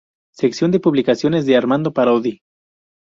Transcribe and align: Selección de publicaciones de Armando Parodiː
Selección 0.33 0.71
de 0.71 0.79
publicaciones 0.79 1.45
de 1.45 1.55
Armando 1.55 1.93
Parodiː 1.93 2.39